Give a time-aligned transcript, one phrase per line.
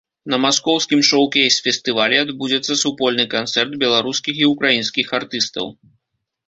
[0.33, 5.65] На маскоўскім шоукейс-фестывалі адбудзецца супольны канцэрт беларускіх і ўкраінскіх артыстаў.